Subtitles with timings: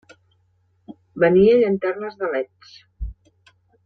[1.23, 2.73] Venia llanternes de leds.